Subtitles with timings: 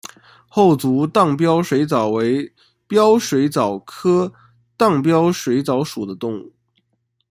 [0.47, 2.51] 厚足荡镖水蚤为
[2.87, 4.33] 镖水蚤科
[4.75, 6.53] 荡镖水蚤属的动物。